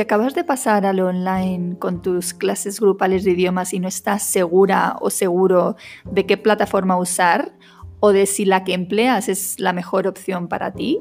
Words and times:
¿Te 0.00 0.04
acabas 0.04 0.34
de 0.34 0.44
pasar 0.44 0.86
a 0.86 0.94
lo 0.94 1.08
online 1.08 1.78
con 1.78 2.00
tus 2.00 2.32
clases 2.32 2.80
grupales 2.80 3.22
de 3.22 3.32
idiomas 3.32 3.74
y 3.74 3.80
no 3.80 3.86
estás 3.86 4.22
segura 4.22 4.96
o 5.02 5.10
seguro 5.10 5.76
de 6.10 6.24
qué 6.24 6.38
plataforma 6.38 6.96
usar 6.96 7.52
o 8.00 8.10
de 8.10 8.24
si 8.24 8.46
la 8.46 8.64
que 8.64 8.72
empleas 8.72 9.28
es 9.28 9.60
la 9.60 9.74
mejor 9.74 10.06
opción 10.06 10.48
para 10.48 10.72
ti? 10.72 10.98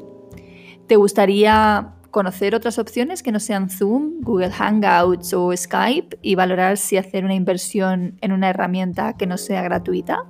¿Te 0.88 0.98
gustaría 0.98 1.94
conocer 2.12 2.54
otras 2.56 2.78
opciones 2.78 3.24
que 3.24 3.32
no 3.32 3.40
sean 3.40 3.70
Zoom, 3.70 4.20
Google 4.20 4.52
Hangouts 4.52 5.34
o 5.34 5.56
Skype 5.56 6.20
y 6.22 6.36
valorar 6.36 6.76
si 6.76 6.98
hacer 6.98 7.24
una 7.24 7.36
inversión 7.36 8.18
en 8.20 8.34
una 8.34 8.50
herramienta 8.50 9.16
que 9.16 9.28
no 9.28 9.38
sea 9.38 9.62
gratuita? 9.62 10.26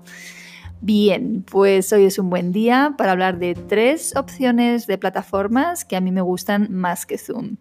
Bien, 0.80 1.44
pues 1.50 1.92
hoy 1.92 2.06
es 2.06 2.20
un 2.20 2.30
buen 2.30 2.52
día 2.52 2.94
para 3.00 3.14
hablar 3.14 3.40
de 3.40 3.56
tres 3.56 4.16
opciones 4.16 4.86
de 4.86 5.00
plataformas 5.00 5.86
que 5.86 5.96
a 5.96 6.02
mí 6.02 6.12
me 6.12 6.22
gustan 6.22 6.72
más 6.72 7.08
que 7.08 7.18
Zoom. 7.18 7.58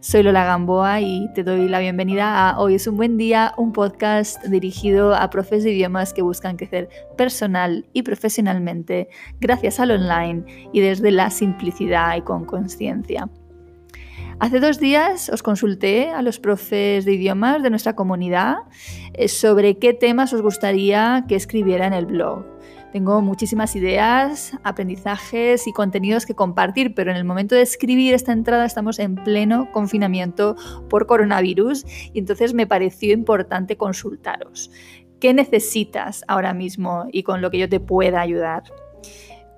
Soy 0.00 0.22
Lola 0.22 0.44
Gamboa 0.44 1.00
y 1.00 1.28
te 1.34 1.44
doy 1.44 1.68
la 1.68 1.78
bienvenida 1.78 2.48
a 2.48 2.58
Hoy 2.58 2.76
es 2.76 2.86
un 2.86 2.96
buen 2.96 3.18
día, 3.18 3.52
un 3.56 3.72
podcast 3.72 4.42
dirigido 4.44 5.14
a 5.14 5.28
profes 5.30 5.64
de 5.64 5.72
idiomas 5.72 6.14
que 6.14 6.22
buscan 6.22 6.56
crecer 6.56 6.88
personal 7.16 7.86
y 7.92 8.02
profesionalmente 8.02 9.08
gracias 9.40 9.78
al 9.78 9.90
online 9.90 10.44
y 10.72 10.80
desde 10.80 11.10
la 11.10 11.30
simplicidad 11.30 12.16
y 12.16 12.22
con 12.22 12.44
conciencia. 12.44 13.28
Hace 14.38 14.58
dos 14.58 14.80
días 14.80 15.28
os 15.28 15.42
consulté 15.42 16.08
a 16.08 16.22
los 16.22 16.40
profes 16.40 17.04
de 17.04 17.12
idiomas 17.12 17.62
de 17.62 17.68
nuestra 17.68 17.94
comunidad 17.94 18.56
eh, 19.12 19.28
sobre 19.28 19.78
qué 19.78 19.92
temas 19.92 20.32
os 20.32 20.40
gustaría 20.40 21.26
que 21.28 21.34
escribiera 21.34 21.86
en 21.86 21.92
el 21.92 22.06
blog. 22.06 22.46
Tengo 22.92 23.20
muchísimas 23.20 23.76
ideas, 23.76 24.58
aprendizajes 24.64 25.68
y 25.68 25.72
contenidos 25.72 26.26
que 26.26 26.34
compartir, 26.34 26.92
pero 26.94 27.12
en 27.12 27.16
el 27.16 27.24
momento 27.24 27.54
de 27.54 27.62
escribir 27.62 28.14
esta 28.14 28.32
entrada 28.32 28.64
estamos 28.64 28.98
en 28.98 29.14
pleno 29.14 29.70
confinamiento 29.70 30.56
por 30.88 31.06
coronavirus 31.06 31.84
y 32.12 32.18
entonces 32.18 32.52
me 32.52 32.66
pareció 32.66 33.12
importante 33.12 33.76
consultaros. 33.76 34.72
¿Qué 35.20 35.32
necesitas 35.34 36.24
ahora 36.26 36.52
mismo 36.52 37.06
y 37.12 37.22
con 37.22 37.42
lo 37.42 37.50
que 37.50 37.58
yo 37.58 37.68
te 37.68 37.78
pueda 37.78 38.20
ayudar? 38.20 38.64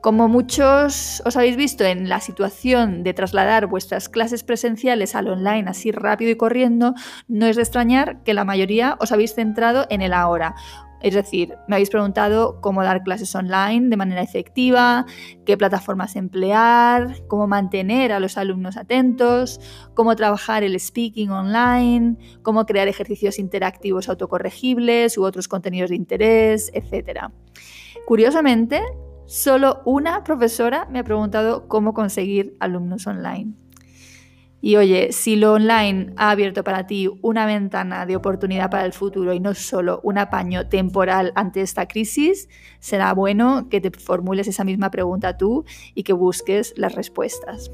Como 0.02 0.28
muchos 0.28 1.22
os 1.24 1.36
habéis 1.36 1.56
visto 1.56 1.84
en 1.84 2.08
la 2.08 2.20
situación 2.20 3.04
de 3.04 3.14
trasladar 3.14 3.68
vuestras 3.68 4.08
clases 4.08 4.42
presenciales 4.42 5.14
al 5.14 5.28
online 5.28 5.70
así 5.70 5.92
rápido 5.92 6.32
y 6.32 6.36
corriendo, 6.36 6.94
no 7.28 7.46
es 7.46 7.54
de 7.54 7.62
extrañar 7.62 8.20
que 8.24 8.34
la 8.34 8.44
mayoría 8.44 8.96
os 8.98 9.12
habéis 9.12 9.34
centrado 9.34 9.86
en 9.90 10.02
el 10.02 10.12
ahora. 10.12 10.56
Es 11.02 11.14
decir, 11.14 11.56
me 11.66 11.76
habéis 11.76 11.90
preguntado 11.90 12.60
cómo 12.60 12.82
dar 12.84 13.02
clases 13.02 13.34
online 13.34 13.88
de 13.88 13.96
manera 13.96 14.22
efectiva, 14.22 15.04
qué 15.44 15.56
plataformas 15.56 16.14
emplear, 16.14 17.26
cómo 17.26 17.48
mantener 17.48 18.12
a 18.12 18.20
los 18.20 18.38
alumnos 18.38 18.76
atentos, 18.76 19.60
cómo 19.94 20.14
trabajar 20.14 20.62
el 20.62 20.78
speaking 20.78 21.30
online, 21.30 22.16
cómo 22.42 22.66
crear 22.66 22.86
ejercicios 22.86 23.38
interactivos 23.38 24.08
autocorregibles 24.08 25.18
u 25.18 25.24
otros 25.24 25.48
contenidos 25.48 25.90
de 25.90 25.96
interés, 25.96 26.70
etc. 26.72 27.28
Curiosamente, 28.06 28.80
solo 29.26 29.82
una 29.84 30.22
profesora 30.22 30.86
me 30.90 31.00
ha 31.00 31.04
preguntado 31.04 31.66
cómo 31.66 31.94
conseguir 31.94 32.56
alumnos 32.60 33.06
online. 33.06 33.61
Y 34.64 34.76
oye, 34.76 35.10
si 35.10 35.34
lo 35.34 35.54
online 35.54 36.12
ha 36.16 36.30
abierto 36.30 36.62
para 36.62 36.86
ti 36.86 37.10
una 37.20 37.46
ventana 37.46 38.06
de 38.06 38.14
oportunidad 38.14 38.70
para 38.70 38.86
el 38.86 38.92
futuro 38.92 39.32
y 39.32 39.40
no 39.40 39.54
solo 39.54 39.98
un 40.04 40.18
apaño 40.18 40.68
temporal 40.68 41.32
ante 41.34 41.62
esta 41.62 41.88
crisis, 41.88 42.48
será 42.78 43.12
bueno 43.12 43.66
que 43.68 43.80
te 43.80 43.90
formules 43.90 44.46
esa 44.46 44.62
misma 44.62 44.92
pregunta 44.92 45.36
tú 45.36 45.64
y 45.96 46.04
que 46.04 46.12
busques 46.12 46.74
las 46.76 46.94
respuestas. 46.94 47.72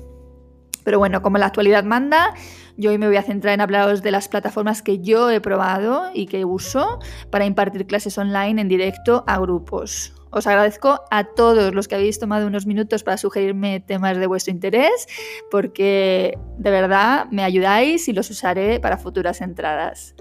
Pero 0.82 0.98
bueno, 0.98 1.20
como 1.20 1.36
la 1.36 1.44
actualidad 1.44 1.84
manda, 1.84 2.32
yo 2.78 2.90
hoy 2.90 2.96
me 2.96 3.06
voy 3.06 3.18
a 3.18 3.22
centrar 3.22 3.52
en 3.52 3.60
hablaros 3.60 4.00
de 4.00 4.10
las 4.10 4.28
plataformas 4.28 4.80
que 4.80 5.00
yo 5.00 5.28
he 5.28 5.42
probado 5.42 6.10
y 6.14 6.24
que 6.24 6.46
uso 6.46 7.00
para 7.30 7.44
impartir 7.44 7.86
clases 7.86 8.16
online 8.16 8.62
en 8.62 8.68
directo 8.68 9.24
a 9.26 9.38
grupos. 9.38 10.17
Os 10.30 10.46
agradezco 10.46 11.00
a 11.10 11.24
todos 11.24 11.74
los 11.74 11.88
que 11.88 11.94
habéis 11.94 12.18
tomado 12.18 12.46
unos 12.46 12.66
minutos 12.66 13.02
para 13.02 13.16
sugerirme 13.16 13.80
temas 13.80 14.16
de 14.16 14.26
vuestro 14.26 14.52
interés, 14.52 15.06
porque 15.50 16.38
de 16.58 16.70
verdad 16.70 17.26
me 17.30 17.44
ayudáis 17.44 18.08
y 18.08 18.12
los 18.12 18.30
usaré 18.30 18.80
para 18.80 18.98
futuras 18.98 19.40
entradas. 19.40 20.14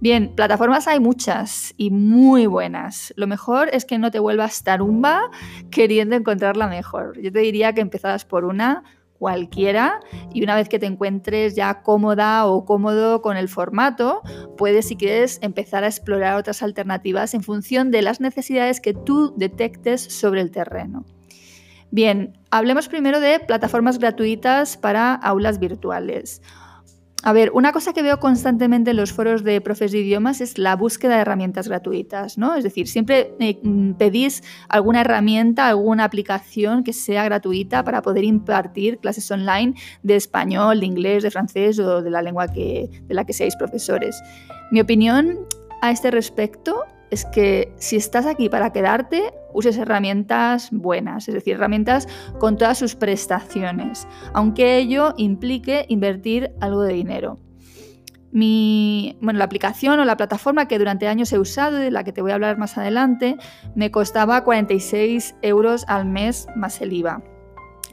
Bien, 0.00 0.34
plataformas 0.34 0.88
hay 0.88 0.98
muchas 0.98 1.74
y 1.76 1.90
muy 1.90 2.46
buenas. 2.46 3.12
Lo 3.16 3.26
mejor 3.26 3.68
es 3.70 3.84
que 3.84 3.98
no 3.98 4.10
te 4.10 4.18
vuelvas 4.18 4.64
tarumba 4.64 5.30
queriendo 5.70 6.16
encontrar 6.16 6.56
la 6.56 6.68
mejor. 6.68 7.20
Yo 7.20 7.30
te 7.30 7.40
diría 7.40 7.74
que 7.74 7.82
empezaras 7.82 8.24
por 8.24 8.46
una 8.46 8.82
cualquiera 9.20 10.00
y 10.32 10.42
una 10.42 10.56
vez 10.56 10.70
que 10.70 10.78
te 10.78 10.86
encuentres 10.86 11.54
ya 11.54 11.82
cómoda 11.82 12.46
o 12.46 12.64
cómodo 12.64 13.20
con 13.20 13.36
el 13.36 13.50
formato, 13.50 14.22
puedes 14.56 14.88
si 14.88 14.96
quieres 14.96 15.38
empezar 15.42 15.84
a 15.84 15.88
explorar 15.88 16.36
otras 16.36 16.62
alternativas 16.62 17.34
en 17.34 17.42
función 17.42 17.90
de 17.90 18.00
las 18.00 18.20
necesidades 18.20 18.80
que 18.80 18.94
tú 18.94 19.34
detectes 19.36 20.00
sobre 20.00 20.40
el 20.40 20.50
terreno. 20.50 21.04
Bien, 21.90 22.38
hablemos 22.50 22.88
primero 22.88 23.20
de 23.20 23.40
plataformas 23.40 23.98
gratuitas 23.98 24.78
para 24.78 25.12
aulas 25.12 25.58
virtuales. 25.58 26.40
A 27.22 27.34
ver, 27.34 27.50
una 27.52 27.72
cosa 27.72 27.92
que 27.92 28.02
veo 28.02 28.18
constantemente 28.18 28.92
en 28.92 28.96
los 28.96 29.12
foros 29.12 29.44
de 29.44 29.60
profes 29.60 29.92
de 29.92 29.98
idiomas 29.98 30.40
es 30.40 30.56
la 30.56 30.74
búsqueda 30.74 31.16
de 31.16 31.20
herramientas 31.20 31.68
gratuitas, 31.68 32.38
¿no? 32.38 32.54
Es 32.54 32.64
decir, 32.64 32.88
siempre 32.88 33.34
eh, 33.40 33.60
mm, 33.62 33.92
pedís 33.92 34.42
alguna 34.68 35.02
herramienta, 35.02 35.68
alguna 35.68 36.04
aplicación 36.04 36.82
que 36.82 36.94
sea 36.94 37.24
gratuita 37.24 37.84
para 37.84 38.00
poder 38.00 38.24
impartir 38.24 38.98
clases 38.98 39.30
online 39.30 39.74
de 40.02 40.16
español, 40.16 40.80
de 40.80 40.86
inglés, 40.86 41.22
de 41.22 41.30
francés 41.30 41.78
o 41.78 42.00
de 42.00 42.10
la 42.10 42.22
lengua 42.22 42.48
que, 42.48 42.88
de 43.06 43.14
la 43.14 43.26
que 43.26 43.34
seáis 43.34 43.54
profesores. 43.54 44.22
Mi 44.70 44.80
opinión 44.80 45.40
a 45.82 45.90
este 45.90 46.10
respecto 46.10 46.84
es 47.10 47.24
que 47.24 47.72
si 47.76 47.96
estás 47.96 48.26
aquí 48.26 48.48
para 48.48 48.72
quedarte, 48.72 49.32
uses 49.52 49.76
herramientas 49.76 50.70
buenas, 50.70 51.28
es 51.28 51.34
decir, 51.34 51.54
herramientas 51.54 52.08
con 52.38 52.56
todas 52.56 52.78
sus 52.78 52.94
prestaciones, 52.94 54.06
aunque 54.32 54.78
ello 54.78 55.14
implique 55.16 55.86
invertir 55.88 56.52
algo 56.60 56.82
de 56.82 56.94
dinero. 56.94 57.38
Mi, 58.32 59.18
bueno, 59.20 59.38
la 59.38 59.44
aplicación 59.44 59.98
o 59.98 60.04
la 60.04 60.16
plataforma 60.16 60.68
que 60.68 60.78
durante 60.78 61.08
años 61.08 61.32
he 61.32 61.38
usado, 61.38 61.76
de 61.76 61.90
la 61.90 62.04
que 62.04 62.12
te 62.12 62.22
voy 62.22 62.30
a 62.30 62.34
hablar 62.34 62.58
más 62.58 62.78
adelante, 62.78 63.36
me 63.74 63.90
costaba 63.90 64.44
46 64.44 65.34
euros 65.42 65.84
al 65.88 66.06
mes 66.06 66.46
más 66.54 66.80
el 66.80 66.92
IVA. 66.92 67.24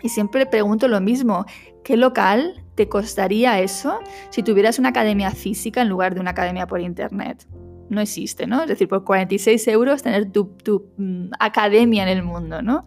Y 0.04 0.10
siempre 0.10 0.46
pregunto 0.46 0.88
lo 0.88 1.02
mismo, 1.02 1.46
¿qué 1.84 1.98
local 1.98 2.64
te 2.76 2.88
costaría 2.88 3.60
eso 3.60 4.00
si 4.30 4.44
tuvieras 4.44 4.78
una 4.78 4.90
academia 4.90 5.32
física 5.32 5.82
en 5.82 5.90
lugar 5.90 6.14
de 6.14 6.22
una 6.22 6.32
academia 6.32 6.68
por 6.68 6.82
internet? 6.82 7.48
No 7.90 8.02
existe, 8.02 8.48
¿no? 8.48 8.62
Es 8.62 8.68
decir, 8.68 8.88
por 8.88 9.04
46 9.04 9.68
euros 9.68 10.04
tener 10.04 10.32
tu, 10.32 10.52
mm, 10.98 11.32
academia 11.40 12.04
en 12.04 12.10
el 12.10 12.24
mundo, 12.24 12.62
¿no? 12.62 12.86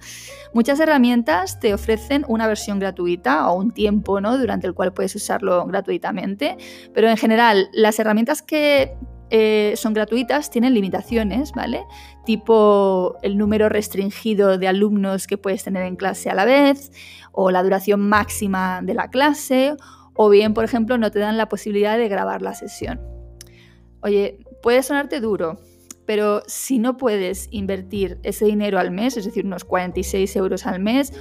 Muchas 0.52 0.80
herramientas 0.80 1.60
te 1.60 1.74
ofrecen 1.74 2.24
una 2.28 2.46
versión 2.46 2.78
gratuita 2.78 3.48
o 3.50 3.56
un 3.56 3.72
tiempo, 3.72 4.20
¿no? 4.20 4.38
Durante 4.38 4.66
el 4.66 4.74
cual 4.74 4.92
puedes 4.92 5.14
usarlo 5.14 5.66
gratuitamente, 5.66 6.56
pero 6.92 7.08
en 7.08 7.16
general 7.16 7.68
las 7.72 7.98
herramientas 7.98 8.42
que 8.42 8.94
eh, 9.30 9.74
son 9.76 9.94
gratuitas 9.94 10.50
tienen 10.50 10.74
limitaciones, 10.74 11.52
¿vale? 11.52 11.84
Tipo 12.26 13.16
el 13.22 13.38
número 13.38 13.68
restringido 13.68 14.58
de 14.58 14.66
alumnos 14.66 15.28
que 15.28 15.38
puedes 15.38 15.62
tener 15.62 15.84
en 15.84 15.94
clase 15.94 16.30
a 16.30 16.34
la 16.34 16.44
vez, 16.44 16.90
o 17.32 17.50
la 17.52 17.62
duración 17.62 18.08
máxima 18.08 18.80
de 18.82 18.94
la 18.94 19.08
clase, 19.08 19.76
o 20.14 20.28
bien, 20.28 20.52
por 20.52 20.64
ejemplo, 20.64 20.98
no 20.98 21.10
te 21.12 21.20
dan 21.20 21.36
la 21.36 21.48
posibilidad 21.48 21.96
de 21.96 22.08
grabar 22.08 22.42
la 22.42 22.54
sesión. 22.54 23.00
Oye, 24.02 24.38
puede 24.62 24.82
sonarte 24.82 25.20
duro, 25.20 25.58
pero 26.06 26.42
si 26.46 26.78
no 26.78 26.96
puedes 26.96 27.48
invertir 27.50 28.18
ese 28.22 28.44
dinero 28.44 28.78
al 28.78 28.90
mes, 28.90 29.16
es 29.16 29.24
decir, 29.24 29.46
unos 29.46 29.64
46 29.64 30.34
euros 30.36 30.66
al 30.66 30.80
mes, 30.80 31.12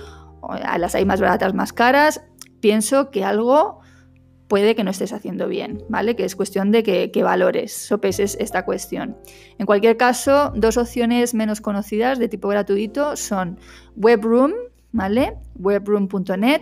a 0.42 0.78
las 0.78 0.96
hay 0.96 1.06
más 1.06 1.22
baratas, 1.22 1.54
más 1.54 1.74
caras, 1.74 2.24
pienso 2.60 3.12
que 3.12 3.24
algo 3.24 3.82
puede 4.48 4.76
que 4.76 4.84
no 4.84 4.90
estés 4.90 5.14
haciendo 5.14 5.48
bien, 5.48 5.84
¿vale? 5.90 6.16
Que 6.16 6.26
es 6.26 6.36
cuestión 6.36 6.72
de 6.72 6.82
que, 6.82 7.12
que, 7.12 7.24
valores, 7.24 7.72
sopeses 7.72 8.36
esta 8.40 8.66
cuestión. 8.66 9.16
En 9.60 9.68
cualquier 9.68 9.96
caso, 9.96 10.52
dos 10.56 10.76
opciones 10.78 11.36
menos 11.36 11.62
conocidas 11.62 12.18
de 12.18 12.28
tipo 12.28 12.48
gratuito 12.48 13.16
son 13.16 13.60
Webroom, 13.96 14.54
¿vale? 14.92 15.38
Webroom.net 15.56 16.62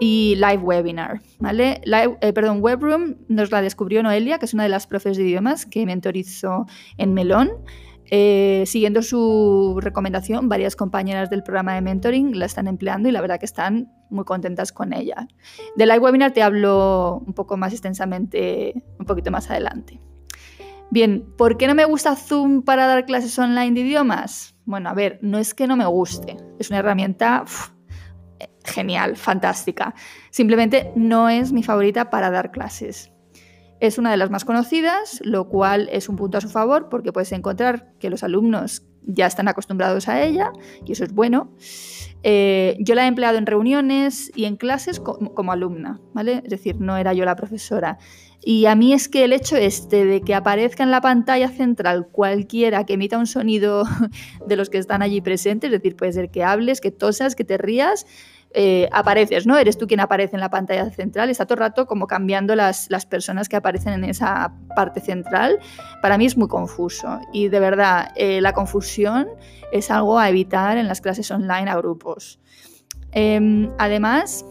y 0.00 0.34
Live 0.36 0.62
Webinar, 0.62 1.20
¿vale? 1.38 1.82
Eh, 1.84 2.32
perdón, 2.32 2.58
Webroom 2.60 3.16
nos 3.28 3.50
la 3.52 3.60
descubrió 3.60 4.02
Noelia, 4.02 4.38
que 4.38 4.46
es 4.46 4.54
una 4.54 4.62
de 4.62 4.70
las 4.70 4.86
profes 4.86 5.18
de 5.18 5.24
idiomas 5.24 5.66
que 5.66 5.84
mentorizó 5.86 6.66
en 6.96 7.14
Melón. 7.14 7.50
Eh, 8.12 8.64
siguiendo 8.66 9.02
su 9.02 9.78
recomendación, 9.80 10.48
varias 10.48 10.74
compañeras 10.74 11.30
del 11.30 11.44
programa 11.44 11.74
de 11.74 11.82
mentoring 11.82 12.36
la 12.36 12.46
están 12.46 12.66
empleando 12.66 13.08
y 13.08 13.12
la 13.12 13.20
verdad 13.20 13.38
que 13.38 13.46
están 13.46 13.92
muy 14.08 14.24
contentas 14.24 14.72
con 14.72 14.92
ella. 14.92 15.28
De 15.76 15.86
Live 15.86 16.00
Webinar 16.00 16.32
te 16.32 16.42
hablo 16.42 17.22
un 17.24 17.34
poco 17.34 17.56
más 17.56 17.72
extensamente 17.72 18.82
un 18.98 19.06
poquito 19.06 19.30
más 19.30 19.48
adelante. 19.50 20.00
Bien, 20.90 21.24
¿por 21.38 21.56
qué 21.56 21.68
no 21.68 21.76
me 21.76 21.84
gusta 21.84 22.16
Zoom 22.16 22.62
para 22.62 22.88
dar 22.88 23.06
clases 23.06 23.38
online 23.38 23.74
de 23.74 23.82
idiomas? 23.82 24.56
Bueno, 24.64 24.88
a 24.88 24.94
ver, 24.94 25.20
no 25.22 25.38
es 25.38 25.54
que 25.54 25.68
no 25.68 25.76
me 25.76 25.86
guste, 25.86 26.36
es 26.58 26.70
una 26.70 26.80
herramienta 26.80 27.44
genial, 28.64 29.16
fantástica. 29.16 29.94
Simplemente 30.30 30.92
no 30.96 31.28
es 31.28 31.52
mi 31.52 31.62
favorita 31.62 32.10
para 32.10 32.30
dar 32.30 32.50
clases. 32.50 33.12
Es 33.80 33.96
una 33.96 34.10
de 34.10 34.18
las 34.18 34.30
más 34.30 34.44
conocidas, 34.44 35.20
lo 35.24 35.48
cual 35.48 35.88
es 35.90 36.08
un 36.08 36.16
punto 36.16 36.36
a 36.38 36.40
su 36.42 36.50
favor 36.50 36.88
porque 36.90 37.12
puedes 37.12 37.32
encontrar 37.32 37.92
que 37.98 38.10
los 38.10 38.22
alumnos 38.22 38.82
ya 39.02 39.26
están 39.26 39.48
acostumbrados 39.48 40.08
a 40.08 40.22
ella 40.22 40.52
y 40.84 40.92
eso 40.92 41.04
es 41.04 41.14
bueno. 41.14 41.54
Eh, 42.22 42.76
yo 42.80 42.94
la 42.94 43.04
he 43.04 43.06
empleado 43.06 43.38
en 43.38 43.46
reuniones 43.46 44.30
y 44.34 44.44
en 44.44 44.56
clases 44.56 45.00
como, 45.00 45.52
alumna, 45.52 46.00
¿vale? 46.12 46.42
Es 46.44 46.50
decir, 46.50 46.76
no 46.78 46.96
era 46.98 47.14
yo 47.14 47.24
la 47.24 47.36
profesora. 47.36 47.98
Y 48.42 48.66
a 48.66 48.74
mí 48.74 48.92
es 48.92 49.08
que 49.08 49.24
el 49.24 49.32
hecho 49.32 49.56
este 49.56 50.04
de 50.04 50.20
que 50.20 50.34
aparezca 50.34 50.82
en 50.82 50.90
la 50.90 51.00
pantalla 51.00 51.48
central 51.48 52.08
cualquiera 52.10 52.84
que 52.84 52.94
emita 52.94 53.18
un 53.18 53.26
sonido 53.26 53.84
de 54.46 54.56
los 54.56 54.68
que 54.68 54.78
están 54.78 55.02
allí 55.02 55.20
presentes, 55.20 55.68
es 55.68 55.78
decir, 55.78 55.96
puede 55.96 56.12
ser 56.12 56.30
que 56.30 56.44
hables, 56.44 56.80
que 56.80 56.90
tosas, 56.90 57.34
que 57.34 57.44
te 57.44 57.56
rías, 57.56 58.06
eh, 58.52 58.88
apareces, 58.90 59.46
¿no? 59.46 59.56
Eres 59.56 59.78
tú 59.78 59.86
quien 59.86 60.00
aparece 60.00 60.34
en 60.34 60.40
la 60.40 60.50
pantalla 60.50 60.90
central, 60.90 61.30
está 61.30 61.46
todo 61.46 61.54
el 61.54 61.60
rato 61.60 61.86
como 61.86 62.06
cambiando 62.06 62.56
las, 62.56 62.90
las, 62.90 63.06
personas 63.06 63.48
que 63.48 63.56
aparecen 63.56 63.92
en 63.92 64.04
esa 64.04 64.52
parte 64.74 65.00
central. 65.00 65.58
Para 66.02 66.18
mí 66.18 66.26
es 66.26 66.36
muy 66.36 66.48
confuso 66.48 67.20
y 67.32 67.48
de 67.48 67.60
verdad 67.60 68.10
eh, 68.16 68.40
la 68.40 68.52
confusión 68.52 69.28
es 69.72 69.90
algo 69.90 70.18
a 70.18 70.28
evitar 70.28 70.78
en 70.78 70.88
las 70.88 71.00
clases 71.00 71.30
online 71.30 71.70
a 71.70 71.76
grupos. 71.76 72.40
Em, 73.12 73.70
además, 73.78 74.44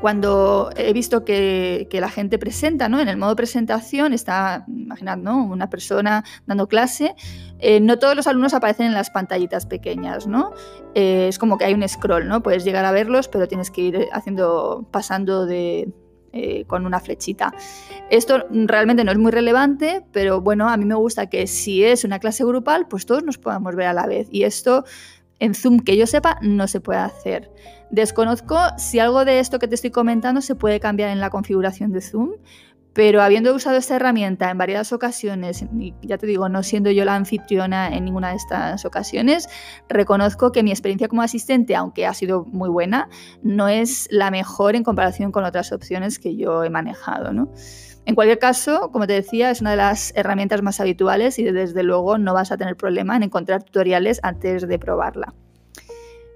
cuando 0.00 0.70
he 0.76 0.92
visto 0.92 1.24
que, 1.24 1.88
la 1.90 2.08
gente 2.08 2.38
presenta, 2.38 2.88
¿no? 2.88 3.00
En 3.00 3.08
el 3.08 3.16
modo 3.16 3.34
presentación 3.34 4.12
está, 4.12 4.64
imaginad, 4.68 5.16
¿no? 5.18 5.44
Una 5.44 5.68
persona 5.68 6.24
dando 6.46 6.68
clase, 6.68 7.14
eh, 7.58 7.80
no 7.80 7.98
todos 7.98 8.14
los 8.14 8.26
alumnos 8.26 8.54
aparecen 8.54 8.86
en 8.86 8.94
las 8.94 9.10
pantallitas 9.10 9.66
pequeñas, 9.66 10.26
¿no? 10.26 10.52
Eh, 10.94 11.26
es 11.28 11.38
como 11.38 11.58
que 11.58 11.64
hay 11.64 11.74
un 11.74 11.86
scroll, 11.88 12.28
¿no? 12.28 12.42
Puedes 12.42 12.64
llegar 12.64 12.84
a 12.84 12.92
verlos, 12.92 13.28
pero 13.28 13.48
tienes 13.48 13.70
que 13.70 13.80
ir 13.80 14.08
haciendo, 14.12 14.86
pasando 14.92 15.46
de, 15.46 15.92
eh, 16.30 16.66
con 16.66 16.84
una 16.84 17.00
flechita. 17.00 17.54
Esto 18.10 18.44
realmente 18.50 19.02
no 19.02 19.10
es 19.10 19.18
muy 19.18 19.32
relevante, 19.32 20.04
pero 20.12 20.42
bueno, 20.42 20.68
a 20.68 20.76
mí 20.76 20.84
me 20.84 20.94
gusta 20.94 21.30
que 21.30 21.46
si 21.46 21.82
es 21.82 22.04
una 22.04 22.18
clase 22.18 22.44
grupal, 22.44 22.86
pues 22.86 23.06
todos 23.06 23.24
nos 23.24 23.38
podamos 23.38 23.74
ver 23.74 23.86
a 23.86 23.94
la 23.94 24.06
vez. 24.06 24.28
Y 24.30 24.42
esto 24.42 24.84
en 25.40 25.54
Zoom, 25.54 25.80
que 25.80 25.96
yo 25.96 26.06
sepa, 26.06 26.38
no 26.42 26.66
se 26.68 26.80
puede 26.80 27.00
hacer. 27.00 27.50
Desconozco 27.90 28.58
si 28.76 28.98
algo 28.98 29.24
de 29.24 29.40
esto 29.40 29.58
que 29.58 29.68
te 29.68 29.74
estoy 29.74 29.90
comentando 29.90 30.40
se 30.40 30.54
puede 30.54 30.80
cambiar 30.80 31.10
en 31.10 31.20
la 31.20 31.30
configuración 31.30 31.92
de 31.92 32.00
Zoom, 32.00 32.32
pero 32.92 33.22
habiendo 33.22 33.54
usado 33.54 33.76
esta 33.76 33.94
herramienta 33.94 34.50
en 34.50 34.58
varias 34.58 34.92
ocasiones, 34.92 35.64
y 35.78 35.94
ya 36.02 36.18
te 36.18 36.26
digo, 36.26 36.48
no 36.48 36.64
siendo 36.64 36.90
yo 36.90 37.04
la 37.04 37.14
anfitriona 37.14 37.88
en 37.94 38.04
ninguna 38.04 38.30
de 38.30 38.36
estas 38.36 38.84
ocasiones, 38.84 39.48
reconozco 39.88 40.50
que 40.50 40.64
mi 40.64 40.72
experiencia 40.72 41.06
como 41.06 41.22
asistente, 41.22 41.76
aunque 41.76 42.06
ha 42.06 42.14
sido 42.14 42.44
muy 42.46 42.68
buena, 42.68 43.08
no 43.42 43.68
es 43.68 44.08
la 44.10 44.32
mejor 44.32 44.74
en 44.74 44.82
comparación 44.82 45.30
con 45.30 45.44
otras 45.44 45.70
opciones 45.70 46.18
que 46.18 46.36
yo 46.36 46.64
he 46.64 46.70
manejado. 46.70 47.32
¿no? 47.32 47.52
En 48.08 48.14
cualquier 48.14 48.38
caso, 48.38 48.90
como 48.90 49.06
te 49.06 49.12
decía, 49.12 49.50
es 49.50 49.60
una 49.60 49.72
de 49.72 49.76
las 49.76 50.14
herramientas 50.16 50.62
más 50.62 50.80
habituales 50.80 51.38
y 51.38 51.44
desde 51.44 51.82
luego 51.82 52.16
no 52.16 52.32
vas 52.32 52.50
a 52.50 52.56
tener 52.56 52.74
problema 52.74 53.14
en 53.14 53.24
encontrar 53.24 53.62
tutoriales 53.62 54.18
antes 54.22 54.66
de 54.66 54.78
probarla. 54.78 55.34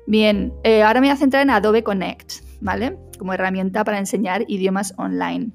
Bien, 0.06 0.52
eh, 0.64 0.82
ahora 0.82 1.00
me 1.00 1.06
voy 1.06 1.14
a 1.14 1.16
centrar 1.16 1.42
en 1.42 1.48
Adobe 1.48 1.82
Connect, 1.82 2.30
¿vale? 2.60 2.98
Como 3.18 3.32
herramienta 3.32 3.84
para 3.84 3.98
enseñar 3.98 4.44
idiomas 4.48 4.92
online. 4.98 5.52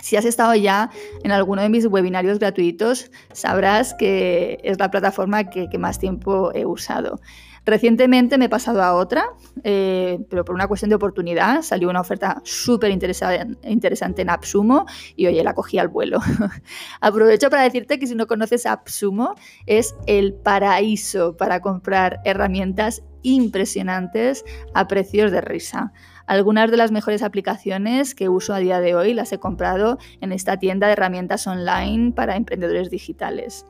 Si 0.00 0.14
has 0.14 0.24
estado 0.24 0.54
ya 0.54 0.88
en 1.24 1.32
alguno 1.32 1.62
de 1.62 1.68
mis 1.68 1.84
webinarios 1.84 2.38
gratuitos, 2.38 3.10
sabrás 3.32 3.92
que 3.94 4.60
es 4.62 4.78
la 4.78 4.92
plataforma 4.92 5.50
que 5.50 5.78
más 5.78 5.98
tiempo 5.98 6.52
he 6.54 6.64
usado. 6.64 7.18
Recientemente 7.64 8.38
me 8.38 8.46
he 8.46 8.48
pasado 8.48 8.82
a 8.82 8.94
otra, 8.94 9.24
eh, 9.64 10.18
pero 10.30 10.44
por 10.44 10.54
una 10.54 10.66
cuestión 10.66 10.88
de 10.88 10.96
oportunidad 10.96 11.62
salió 11.62 11.90
una 11.90 12.00
oferta 12.00 12.40
súper 12.44 12.90
interesante 12.90 14.22
en 14.22 14.30
AppSumo 14.30 14.86
y 15.14 15.26
oye, 15.26 15.44
la 15.44 15.54
cogí 15.54 15.78
al 15.78 15.88
vuelo. 15.88 16.20
Aprovecho 17.00 17.50
para 17.50 17.62
decirte 17.62 17.98
que 17.98 18.06
si 18.06 18.14
no 18.14 18.26
conoces 18.26 18.66
AppSumo, 18.66 19.34
es 19.66 19.94
el 20.06 20.34
paraíso 20.34 21.36
para 21.36 21.60
comprar 21.60 22.20
herramientas 22.24 23.02
impresionantes 23.22 24.44
a 24.74 24.88
precios 24.88 25.30
de 25.30 25.40
risa. 25.40 25.92
Algunas 26.26 26.70
de 26.70 26.76
las 26.76 26.92
mejores 26.92 27.22
aplicaciones 27.22 28.14
que 28.14 28.28
uso 28.28 28.54
a 28.54 28.58
día 28.58 28.80
de 28.80 28.94
hoy 28.94 29.14
las 29.14 29.32
he 29.32 29.38
comprado 29.38 29.98
en 30.20 30.32
esta 30.32 30.58
tienda 30.58 30.86
de 30.86 30.94
herramientas 30.94 31.46
online 31.46 32.12
para 32.12 32.36
emprendedores 32.36 32.88
digitales. 32.88 33.66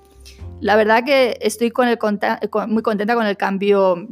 La 0.60 0.76
verdad 0.76 1.04
que 1.04 1.38
estoy 1.40 1.72
muy 2.68 2.82
contenta 2.82 3.14
con 3.14 3.26
el 3.26 3.36
cambio 3.36 4.08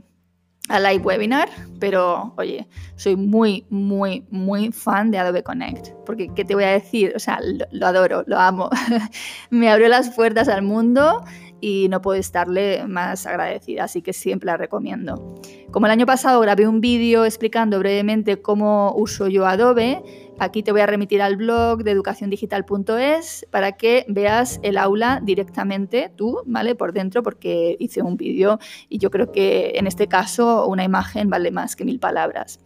a 0.68 0.80
Live 0.80 1.04
Webinar, 1.04 1.48
pero 1.80 2.34
oye, 2.36 2.68
soy 2.96 3.16
muy, 3.16 3.64
muy, 3.70 4.26
muy 4.30 4.70
fan 4.70 5.10
de 5.10 5.18
Adobe 5.18 5.42
Connect, 5.42 5.90
porque 6.04 6.28
¿qué 6.34 6.44
te 6.44 6.54
voy 6.54 6.64
a 6.64 6.70
decir? 6.70 7.12
O 7.16 7.18
sea, 7.18 7.40
lo, 7.70 7.86
adoro, 7.86 8.22
lo 8.26 8.38
amo. 8.38 8.70
Me 9.50 9.70
abrió 9.70 9.88
las 9.88 10.10
puertas 10.10 10.48
al 10.48 10.62
mundo 10.62 11.24
y 11.60 11.88
no 11.88 12.00
puedo 12.02 12.20
estarle 12.20 12.86
más 12.86 13.26
agradecida, 13.26 13.84
así 13.84 14.02
que 14.02 14.12
siempre 14.12 14.46
la 14.46 14.56
recomiendo. 14.56 15.40
Como 15.70 15.86
el 15.86 15.92
año 15.92 16.06
pasado 16.06 16.40
grabé 16.40 16.68
un 16.68 16.80
vídeo 16.80 17.24
explicando 17.24 17.78
brevemente 17.78 18.40
cómo 18.40 18.94
uso 18.94 19.26
yo 19.28 19.46
Adobe, 19.46 20.02
Aquí 20.40 20.62
te 20.62 20.70
voy 20.70 20.80
a 20.80 20.86
remitir 20.86 21.20
al 21.20 21.36
blog 21.36 21.82
de 21.82 21.90
educaciondigital.es 21.90 23.46
para 23.50 23.72
que 23.72 24.04
veas 24.08 24.60
el 24.62 24.78
aula 24.78 25.20
directamente 25.20 26.12
tú, 26.14 26.42
¿vale? 26.46 26.76
Por 26.76 26.92
dentro, 26.92 27.24
porque 27.24 27.76
hice 27.80 28.02
un 28.02 28.16
vídeo 28.16 28.60
y 28.88 28.98
yo 28.98 29.10
creo 29.10 29.32
que 29.32 29.72
en 29.74 29.88
este 29.88 30.06
caso 30.06 30.68
una 30.68 30.84
imagen 30.84 31.28
vale 31.28 31.50
más 31.50 31.74
que 31.74 31.84
mil 31.84 31.98
palabras. 31.98 32.60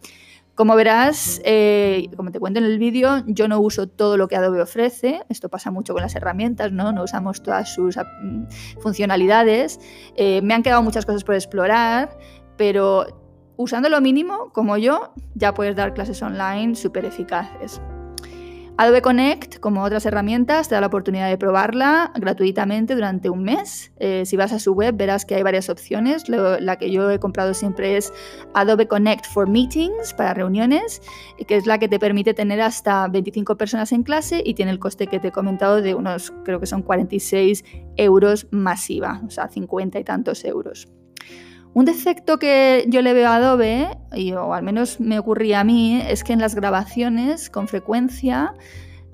Como 0.53 0.75
verás, 0.75 1.41
eh, 1.45 2.09
como 2.15 2.31
te 2.31 2.39
cuento 2.39 2.59
en 2.59 2.65
el 2.65 2.77
vídeo, 2.77 3.23
yo 3.25 3.47
no 3.47 3.59
uso 3.59 3.87
todo 3.87 4.17
lo 4.17 4.27
que 4.27 4.35
Adobe 4.35 4.61
ofrece. 4.61 5.23
Esto 5.27 5.49
pasa 5.49 5.71
mucho 5.71 5.93
con 5.93 6.03
las 6.03 6.13
herramientas, 6.13 6.71
¿no? 6.71 6.91
No 6.91 7.03
usamos 7.03 7.41
todas 7.41 7.73
sus 7.73 7.97
mm, 7.97 8.43
funcionalidades. 8.79 9.79
Eh, 10.15 10.43
me 10.43 10.53
han 10.53 10.61
quedado 10.61 10.83
muchas 10.83 11.07
cosas 11.07 11.23
por 11.23 11.33
explorar, 11.33 12.15
pero 12.55 13.22
usando 13.63 13.89
lo 13.89 14.01
mínimo, 14.01 14.51
como 14.51 14.77
yo, 14.77 15.13
ya 15.35 15.53
puedes 15.53 15.75
dar 15.75 15.93
clases 15.93 16.21
online 16.21 16.75
súper 16.75 17.05
eficaces. 17.05 17.81
Adobe 18.75 19.03
Connect, 19.03 19.59
como 19.59 19.83
otras 19.83 20.03
herramientas, 20.07 20.67
te 20.67 20.73
da 20.73 20.81
la 20.81 20.87
oportunidad 20.87 21.29
de 21.29 21.37
probarla 21.37 22.11
gratuitamente 22.15 22.95
durante 22.95 23.29
un 23.29 23.43
mes. 23.43 23.91
Eh, 23.99 24.25
si 24.25 24.35
vas 24.35 24.51
a 24.51 24.57
su 24.57 24.73
web 24.73 24.95
verás 24.97 25.25
que 25.25 25.35
hay 25.35 25.43
varias 25.43 25.69
opciones. 25.69 26.23
la 26.27 26.77
que 26.77 26.89
yo 26.89 27.09
he 27.11 27.19
comprado 27.19 27.53
siempre 27.53 27.97
es 27.97 28.11
Adobe 28.55 28.87
Connect 28.87 29.27
for 29.27 29.47
Meetings 29.47 30.15
para 30.15 30.33
reuniones, 30.33 31.03
que 31.47 31.55
es 31.55 31.67
la 31.67 31.77
que 31.77 31.87
te 31.87 31.99
permite 31.99 32.33
tener 32.33 32.61
hasta 32.61 33.07
25 33.07 33.57
personas 33.57 33.91
en 33.91 34.01
clase 34.01 34.41
y 34.43 34.55
tiene 34.55 34.71
el 34.71 34.79
coste 34.79 35.05
que 35.05 35.19
te 35.19 35.27
he 35.27 35.31
comentado 35.31 35.79
de 35.79 35.93
unos, 35.93 36.33
creo 36.43 36.59
que 36.59 36.65
son 36.65 36.81
46 36.81 37.63
euros 37.95 38.47
masiva, 38.49 39.21
o 39.23 39.29
sea, 39.29 39.49
50 39.49 39.99
y 39.99 40.03
tantos 40.03 40.43
euros. 40.45 40.87
Un 41.73 41.85
defecto 41.85 42.37
que 42.37 42.85
yo 42.87 43.01
le 43.01 43.13
veo 43.13 43.29
a 43.29 43.37
Adobe, 43.37 43.87
o 44.37 44.53
al 44.53 44.63
menos 44.63 44.99
me 44.99 45.17
ocurría 45.17 45.61
a 45.61 45.63
mí, 45.63 45.99
es 46.07 46.23
que 46.23 46.33
en 46.33 46.39
las 46.39 46.53
grabaciones, 46.53 47.49
con 47.49 47.67
frecuencia, 47.67 48.53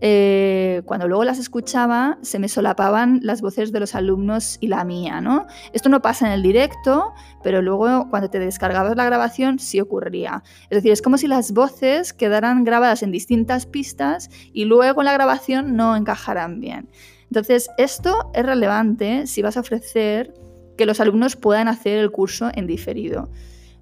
eh, 0.02 0.82
cuando 0.86 1.08
luego 1.08 1.24
las 1.24 1.40
escuchaba, 1.40 2.18
se 2.22 2.40
me 2.40 2.48
solapaban 2.48 3.20
las 3.24 3.42
voces 3.42 3.72
de 3.72 3.80
los 3.80 3.96
alumnos 3.96 4.58
y 4.60 4.68
la 4.68 4.84
mía, 4.84 5.20
¿no? 5.22 5.48
Esto 5.74 5.90
no 5.90 6.02
pasa 6.02 6.28
en 6.28 6.34
el 6.34 6.44
directo, 6.44 7.14
pero 7.44 7.62
luego 7.62 8.10
cuando 8.10 8.30
te 8.30 8.40
descargabas 8.40 8.96
la 8.96 9.06
grabación 9.06 9.60
sí 9.60 9.80
ocurría. 9.80 10.44
Es 10.64 10.78
decir, 10.78 10.92
es 10.92 11.02
como 11.02 11.18
si 11.18 11.28
las 11.28 11.54
voces 11.54 12.14
quedaran 12.14 12.64
grabadas 12.64 13.04
en 13.04 13.12
distintas 13.12 13.66
pistas 13.66 14.30
y 14.54 14.66
luego 14.66 15.02
en 15.02 15.06
la 15.06 15.14
grabación 15.14 15.76
no 15.76 15.96
encajaran 15.96 16.60
bien. 16.60 16.90
Entonces, 17.30 17.70
esto 17.78 18.32
es 18.34 18.46
relevante 18.46 19.28
si 19.28 19.42
vas 19.42 19.58
a 19.58 19.60
ofrecer 19.60 20.34
que 20.80 20.86
los 20.86 21.02
alumnos 21.02 21.36
puedan 21.36 21.68
hacer 21.68 21.98
el 21.98 22.10
curso 22.10 22.52
en 22.56 22.66
diferido. 22.66 23.30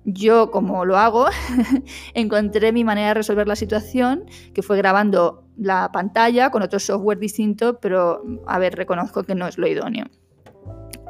Yo, 0.03 0.49
como 0.49 0.83
lo 0.83 0.97
hago, 0.97 1.27
encontré 2.15 2.71
mi 2.71 2.83
manera 2.83 3.09
de 3.09 3.13
resolver 3.13 3.47
la 3.47 3.55
situación, 3.55 4.25
que 4.55 4.63
fue 4.63 4.77
grabando 4.77 5.43
la 5.57 5.91
pantalla 5.93 6.49
con 6.49 6.63
otro 6.63 6.79
software 6.79 7.19
distinto, 7.19 7.79
pero 7.79 8.23
a 8.47 8.57
ver, 8.57 8.75
reconozco 8.75 9.21
que 9.23 9.35
no 9.35 9.47
es 9.47 9.59
lo 9.59 9.67
idóneo. 9.67 10.07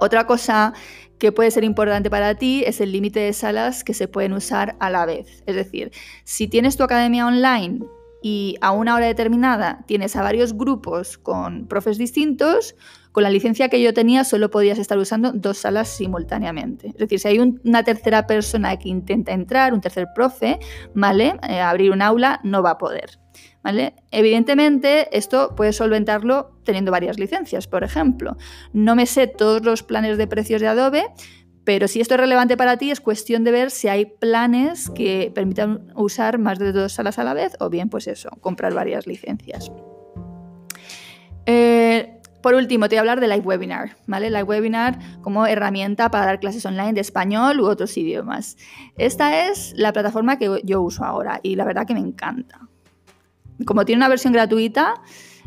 Otra 0.01 0.27
cosa 0.27 0.73
que 1.19 1.31
puede 1.31 1.51
ser 1.51 1.63
importante 1.63 2.09
para 2.09 2.35
ti 2.35 2.65
es 2.67 2.81
el 2.81 2.91
límite 2.91 3.21
de 3.21 3.31
salas 3.31 3.85
que 3.85 3.93
se 3.93 4.09
pueden 4.09 4.33
usar 4.33 4.75
a 4.81 4.89
la 4.89 5.05
vez. 5.05 5.41
Es 5.45 5.55
decir, 5.55 5.91
si 6.25 6.49
tienes 6.49 6.75
tu 6.75 6.83
academia 6.83 7.25
online 7.25 7.85
y 8.21 8.55
a 8.61 8.71
una 8.71 8.95
hora 8.95 9.05
determinada 9.05 9.83
tienes 9.87 10.15
a 10.15 10.21
varios 10.21 10.53
grupos 10.53 11.17
con 11.17 11.67
profes 11.67 11.97
distintos, 11.97 12.75
con 13.11 13.23
la 13.23 13.29
licencia 13.29 13.69
que 13.69 13.81
yo 13.81 13.93
tenía 13.93 14.23
solo 14.23 14.51
podías 14.51 14.77
estar 14.77 14.97
usando 14.97 15.31
dos 15.31 15.57
salas 15.59 15.87
simultáneamente. 15.87 16.89
Es 16.89 16.97
decir, 16.97 17.19
si 17.19 17.27
hay 17.27 17.39
una 17.39 17.83
tercera 17.83 18.27
persona 18.27 18.77
que 18.77 18.89
intenta 18.89 19.31
entrar, 19.31 19.73
un 19.73 19.81
tercer 19.81 20.07
profe, 20.13 20.59
¿vale? 20.93 21.35
Eh, 21.49 21.59
abrir 21.59 21.91
un 21.91 22.01
aula, 22.01 22.39
no 22.43 22.61
va 22.61 22.71
a 22.71 22.77
poder. 22.77 23.19
¿Vale? 23.63 23.95
Evidentemente, 24.11 25.15
esto 25.17 25.53
puedes 25.55 25.75
solventarlo 25.75 26.59
teniendo 26.63 26.91
varias 26.91 27.19
licencias, 27.19 27.67
por 27.67 27.83
ejemplo. 27.83 28.37
No 28.71 28.95
me 28.95 29.05
sé 29.05 29.27
todos 29.27 29.63
los 29.65 29.83
planes 29.83 30.17
de 30.17 30.27
precios 30.27 30.61
de 30.61 30.67
Adobe, 30.67 31.05
pero 31.67 31.89
si 31.89 31.99
esto 31.99 32.13
es 32.13 32.21
relevante 32.21 32.55
para 32.55 32.77
ti, 32.77 32.91
es 32.91 33.01
cuestión 33.01 33.43
de 33.43 33.51
ver 33.51 33.71
si 33.71 33.89
hay 33.89 34.05
planes 34.05 34.89
que 34.89 35.33
permitan 35.35 35.91
usar 35.95 36.37
más 36.37 36.59
de 36.59 36.71
dos 36.71 36.93
salas 36.93 37.19
a 37.19 37.25
la 37.25 37.33
vez 37.33 37.57
o 37.59 37.69
bien, 37.69 37.89
pues 37.89 38.07
eso, 38.07 38.29
comprar 38.39 38.73
varias 38.73 39.05
licencias. 39.05 39.69
Eh, 41.45 42.21
por 42.41 42.53
último, 42.53 42.87
te 42.87 42.95
voy 42.95 42.99
a 42.99 43.01
hablar 43.01 43.19
de 43.19 43.27
Live 43.27 43.41
Webinar, 43.45 43.97
¿vale? 44.05 44.29
Live 44.29 44.43
Webinar 44.43 44.97
como 45.21 45.45
herramienta 45.45 46.09
para 46.09 46.27
dar 46.27 46.39
clases 46.39 46.65
online 46.65 46.93
de 46.93 47.01
español 47.01 47.59
u 47.59 47.65
otros 47.65 47.97
idiomas. 47.97 48.55
Esta 48.97 49.49
es 49.49 49.73
la 49.75 49.91
plataforma 49.91 50.39
que 50.39 50.61
yo 50.63 50.81
uso 50.81 51.03
ahora 51.03 51.41
y 51.43 51.57
la 51.57 51.65
verdad 51.65 51.85
que 51.85 51.95
me 51.95 51.99
encanta. 51.99 52.61
Como 53.65 53.83
tiene 53.83 53.99
una 53.99 54.07
versión 54.07 54.31
gratuita, 54.31 55.01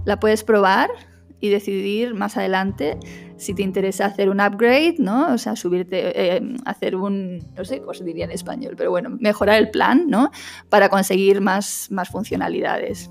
la 0.05 0.21
puedes 0.21 0.45
probar 0.45 0.91
y 1.41 1.49
decidir 1.49 2.13
más 2.13 2.37
adelante 2.37 2.99
si 3.41 3.55
te 3.55 3.63
interesa 3.63 4.05
hacer 4.05 4.29
un 4.29 4.41
upgrade, 4.41 4.97
¿no? 4.99 5.33
O 5.33 5.39
sea, 5.39 5.57
subirte, 5.57 6.37
eh, 6.37 6.43
hacer 6.67 6.95
un, 6.95 7.39
no 7.57 7.65
sé 7.65 7.81
cómo 7.81 7.95
se 7.95 8.05
diría 8.05 8.27
en 8.27 8.31
español, 8.31 8.75
pero 8.77 8.91
bueno, 8.91 9.17
mejorar 9.19 9.57
el 9.57 9.71
plan, 9.71 10.09
¿no? 10.09 10.31
Para 10.69 10.91
conseguir 10.91 11.41
más, 11.41 11.89
más 11.91 12.11
funcionalidades. 12.11 13.11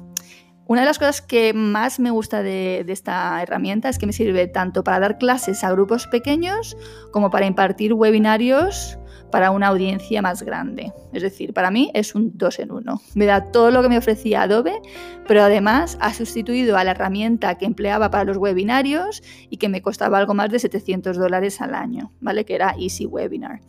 Una 0.68 0.82
de 0.82 0.86
las 0.86 1.00
cosas 1.00 1.24
que 1.24 1.54
más 1.54 2.00
me 2.00 2.12
gusta 2.12 2.44
de, 2.44 2.84
de, 2.86 2.94
esta 2.94 3.42
herramienta 3.42 3.90
es 3.90 3.98
que 3.98 4.06
me 4.06 4.14
sirve 4.14 4.48
tanto 4.48 4.84
para 4.84 5.00
dar 5.00 5.18
clases 5.18 5.64
a 5.64 5.72
grupos 5.72 6.06
pequeños 6.06 6.78
como 7.12 7.32
para 7.32 7.48
impartir 7.48 7.94
webinarios 7.94 9.00
para 9.32 9.52
una 9.52 9.68
audiencia 9.68 10.22
más 10.22 10.44
grande. 10.44 10.94
Es 11.14 11.24
decir, 11.24 11.54
para 11.54 11.72
mí 11.72 11.92
es 11.94 12.16
un 12.16 12.38
dos 12.38 12.60
en 12.60 12.72
uno. 12.72 13.02
Me 13.16 13.26
da 13.26 13.52
todo 13.52 13.72
lo 13.72 13.82
que 13.82 13.90
me 13.90 13.98
ofrecía 13.98 14.44
Adobe, 14.44 14.82
pero 15.28 15.44
además 15.44 15.98
ha 16.02 16.14
sustituido 16.14 16.78
a 16.78 16.84
la 16.84 16.92
herramienta 16.92 17.58
que 17.58 17.66
empleaba 17.66 18.10
para 18.12 18.26
los 18.26 18.38
webinarios 18.38 19.22
y 19.50 19.58
que 19.58 19.70
me 19.70 19.82
costaba 19.82 20.18
algo 20.18 20.34
más 20.34 20.50
de 20.50 20.60
700 20.60 21.18
dólares 21.18 21.62
al 21.62 21.76
año, 21.76 22.12
¿vale? 22.20 22.46
Que 22.46 22.56
era 22.56 22.76
Easy 22.78 23.06
Webinar. 23.06 23.62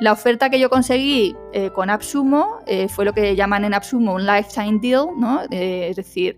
La 0.00 0.12
oferta 0.12 0.50
que 0.50 0.58
yo 0.58 0.70
conseguí 0.70 1.36
eh, 1.52 1.70
con 1.70 1.88
AppSumo 1.88 2.58
eh, 2.66 2.88
fue 2.88 3.04
lo 3.04 3.12
que 3.12 3.36
llaman 3.36 3.64
en 3.64 3.74
AppSumo 3.74 4.14
un 4.14 4.26
lifetime 4.26 4.80
deal, 4.80 5.06
¿no? 5.16 5.42
Eh, 5.50 5.88
es 5.90 5.96
decir, 5.96 6.36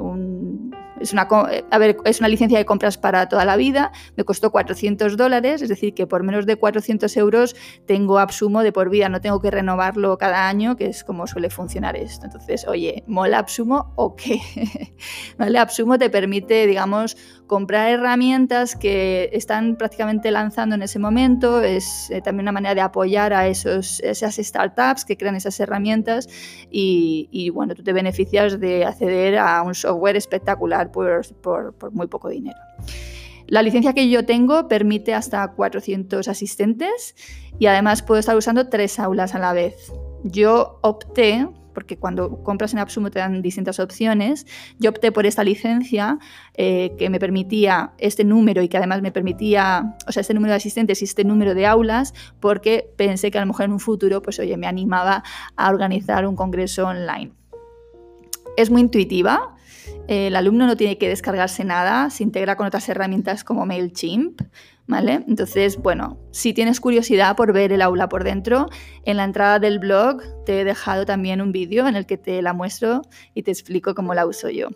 un 0.00 0.74
es 1.00 1.12
una, 1.12 1.22
a 1.22 1.78
ver, 1.78 1.96
es 2.04 2.20
una 2.20 2.28
licencia 2.28 2.58
de 2.58 2.64
compras 2.64 2.98
para 2.98 3.28
toda 3.28 3.44
la 3.44 3.56
vida, 3.56 3.92
me 4.16 4.24
costó 4.24 4.50
400 4.50 5.16
dólares, 5.16 5.62
es 5.62 5.68
decir, 5.68 5.94
que 5.94 6.06
por 6.06 6.22
menos 6.22 6.46
de 6.46 6.56
400 6.56 7.16
euros 7.16 7.56
tengo 7.86 8.18
Absumo 8.18 8.62
de 8.62 8.72
por 8.72 8.90
vida, 8.90 9.08
no 9.08 9.20
tengo 9.20 9.40
que 9.40 9.50
renovarlo 9.50 10.18
cada 10.18 10.48
año, 10.48 10.76
que 10.76 10.86
es 10.86 11.04
como 11.04 11.26
suele 11.26 11.50
funcionar 11.50 11.96
esto. 11.96 12.26
Entonces, 12.26 12.66
oye, 12.68 13.02
¿mola 13.06 13.38
Absumo 13.38 13.92
o 13.96 14.14
qué? 14.14 14.40
¿Vale? 15.38 15.58
Absumo 15.58 15.98
te 15.98 16.10
permite, 16.10 16.66
digamos, 16.66 17.16
comprar 17.46 17.88
herramientas 17.88 18.76
que 18.76 19.30
están 19.32 19.76
prácticamente 19.76 20.30
lanzando 20.30 20.76
en 20.76 20.82
ese 20.82 20.98
momento, 20.98 21.62
es 21.62 22.10
eh, 22.10 22.20
también 22.20 22.44
una 22.44 22.52
manera 22.52 22.74
de 22.74 22.80
apoyar 22.82 23.32
a 23.32 23.48
esos, 23.48 24.00
esas 24.00 24.36
startups 24.36 25.04
que 25.04 25.16
crean 25.16 25.34
esas 25.34 25.58
herramientas 25.58 26.28
y, 26.70 27.28
y 27.32 27.50
bueno, 27.50 27.74
tú 27.74 27.82
te 27.82 27.92
beneficias 27.92 28.60
de 28.60 28.84
acceder 28.84 29.38
a 29.38 29.62
un 29.62 29.74
software 29.74 30.16
espectacular 30.16 30.89
por, 30.92 31.74
muy 31.92 32.06
poco 32.06 32.28
dinero. 32.28 32.58
La 33.50 33.62
licencia 33.62 33.94
que 33.94 34.08
yo 34.08 34.24
tengo 34.24 34.68
permite 34.68 35.12
hasta 35.12 35.48
400 35.48 36.28
asistentes 36.28 37.16
y 37.58 37.66
además 37.66 38.02
puedo 38.02 38.20
estar 38.20 38.36
usando 38.36 38.68
tres 38.68 39.00
aulas 39.00 39.34
a 39.34 39.40
la 39.40 39.52
vez. 39.52 39.92
Yo 40.22 40.78
opté, 40.82 41.48
porque 41.74 41.98
cuando 41.98 42.44
compras 42.44 42.72
en 42.74 42.78
Absumo 42.78 43.10
te 43.10 43.18
dan 43.18 43.42
distintas 43.42 43.80
opciones, 43.80 44.46
yo 44.78 44.90
opté 44.90 45.10
por 45.10 45.26
esta 45.26 45.42
licencia 45.42 46.20
eh, 46.54 46.92
que 46.96 47.10
me 47.10 47.18
permitía 47.18 47.92
este 47.98 48.22
número 48.22 48.62
y 48.62 48.68
que 48.68 48.76
además 48.76 49.02
me 49.02 49.10
permitía, 49.10 49.96
o 50.06 50.12
sea, 50.12 50.20
este 50.20 50.34
número 50.34 50.52
de 50.52 50.58
asistentes 50.58 51.02
y 51.02 51.06
este 51.06 51.24
número 51.24 51.54
de 51.54 51.66
aulas, 51.66 52.14
porque 52.38 52.92
pensé 52.96 53.32
que 53.32 53.38
a 53.38 53.40
lo 53.40 53.48
mejor 53.48 53.64
en 53.64 53.72
un 53.72 53.80
futuro, 53.80 54.22
pues 54.22 54.38
oye, 54.38 54.56
me 54.56 54.68
animaba 54.68 55.24
a 55.56 55.70
organizar 55.70 56.24
un 56.24 56.36
congreso 56.36 56.86
online. 56.86 57.32
Es 58.56 58.70
muy 58.70 58.82
intuitiva, 58.82 59.56
el 60.08 60.36
alumno 60.36 60.66
no 60.66 60.76
tiene 60.76 60.98
que 60.98 61.08
descargarse 61.08 61.64
nada, 61.64 62.10
se 62.10 62.22
integra 62.22 62.56
con 62.56 62.66
otras 62.66 62.88
herramientas 62.88 63.44
como 63.44 63.66
MailChimp, 63.66 64.42
¿vale? 64.86 65.24
Entonces, 65.28 65.76
bueno, 65.76 66.18
si 66.32 66.52
tienes 66.52 66.80
curiosidad 66.80 67.36
por 67.36 67.52
ver 67.52 67.72
el 67.72 67.82
aula 67.82 68.08
por 68.08 68.24
dentro, 68.24 68.68
en 69.04 69.16
la 69.16 69.24
entrada 69.24 69.58
del 69.58 69.78
blog 69.78 70.22
te 70.44 70.60
he 70.60 70.64
dejado 70.64 71.06
también 71.06 71.40
un 71.40 71.52
vídeo 71.52 71.86
en 71.86 71.96
el 71.96 72.06
que 72.06 72.16
te 72.18 72.42
la 72.42 72.52
muestro 72.52 73.02
y 73.34 73.42
te 73.42 73.52
explico 73.52 73.94
cómo 73.94 74.14
la 74.14 74.26
uso 74.26 74.50
yo. 74.50 74.68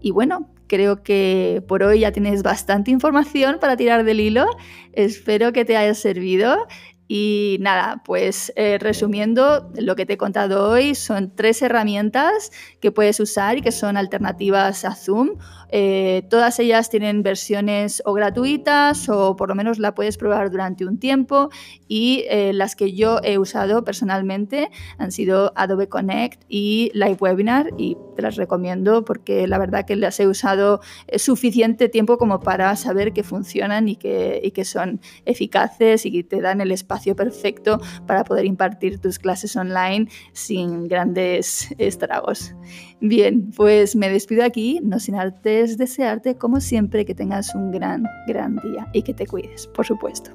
Y 0.00 0.10
bueno, 0.10 0.50
creo 0.66 1.02
que 1.04 1.62
por 1.68 1.84
hoy 1.84 2.00
ya 2.00 2.10
tienes 2.10 2.42
bastante 2.42 2.90
información 2.90 3.58
para 3.60 3.76
tirar 3.76 4.02
del 4.02 4.18
hilo. 4.18 4.46
Espero 4.92 5.52
que 5.52 5.64
te 5.64 5.76
haya 5.76 5.94
servido 5.94 6.66
y 7.14 7.58
nada, 7.60 8.00
pues 8.06 8.54
eh, 8.56 8.78
resumiendo, 8.80 9.70
lo 9.74 9.96
que 9.96 10.06
te 10.06 10.14
he 10.14 10.16
contado 10.16 10.70
hoy 10.70 10.94
son 10.94 11.30
tres 11.36 11.60
herramientas 11.60 12.50
que 12.80 12.90
puedes 12.90 13.20
usar 13.20 13.58
y 13.58 13.60
que 13.60 13.70
son 13.70 13.98
alternativas 13.98 14.86
a 14.86 14.94
Zoom. 14.94 15.36
Eh, 15.68 16.26
todas 16.30 16.58
ellas 16.58 16.88
tienen 16.88 17.22
versiones 17.22 18.02
o 18.06 18.14
gratuitas 18.14 19.10
o 19.10 19.36
por 19.36 19.50
lo 19.50 19.54
menos 19.54 19.78
la 19.78 19.94
puedes 19.94 20.16
probar 20.16 20.50
durante 20.50 20.86
un 20.86 20.98
tiempo 20.98 21.50
y 21.88 22.24
eh, 22.28 22.52
las 22.54 22.76
que 22.76 22.92
yo 22.94 23.20
he 23.22 23.38
usado 23.38 23.82
personalmente 23.82 24.70
han 24.98 25.12
sido 25.12 25.52
Adobe 25.56 25.88
Connect 25.88 26.44
y 26.48 26.90
Live 26.92 27.16
Webinar 27.20 27.70
y 27.78 27.96
te 28.16 28.22
las 28.22 28.36
recomiendo 28.36 29.04
porque 29.04 29.46
la 29.46 29.58
verdad 29.58 29.86
que 29.86 29.96
las 29.96 30.20
he 30.20 30.26
usado 30.26 30.80
suficiente 31.16 31.88
tiempo 31.88 32.18
como 32.18 32.40
para 32.40 32.76
saber 32.76 33.14
que 33.14 33.22
funcionan 33.22 33.88
y 33.88 33.96
que, 33.96 34.42
y 34.44 34.50
que 34.50 34.66
son 34.66 35.00
eficaces 35.24 36.04
y 36.04 36.12
que 36.12 36.22
te 36.22 36.42
dan 36.42 36.60
el 36.60 36.70
perfecto 37.14 37.80
para 38.06 38.24
poder 38.24 38.46
impartir 38.46 38.98
tus 38.98 39.18
clases 39.18 39.56
online 39.56 40.08
sin 40.32 40.88
grandes 40.88 41.68
estragos. 41.78 42.54
Bien, 43.00 43.50
pues 43.50 43.96
me 43.96 44.08
despido 44.08 44.44
aquí, 44.44 44.80
no 44.82 44.98
sin 44.98 45.16
antes 45.16 45.76
desearte, 45.76 46.36
como 46.36 46.60
siempre, 46.60 47.04
que 47.04 47.14
tengas 47.14 47.54
un 47.54 47.70
gran, 47.70 48.04
gran 48.26 48.56
día 48.56 48.88
y 48.92 49.02
que 49.02 49.14
te 49.14 49.26
cuides, 49.26 49.66
por 49.68 49.86
supuesto. 49.86 50.30